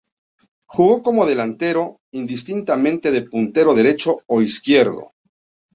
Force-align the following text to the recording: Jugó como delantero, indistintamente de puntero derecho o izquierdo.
Jugó 0.67 1.03
como 1.03 1.27
delantero, 1.27 1.99
indistintamente 2.11 3.11
de 3.11 3.21
puntero 3.21 3.75
derecho 3.75 4.23
o 4.25 4.41
izquierdo. 4.41 5.11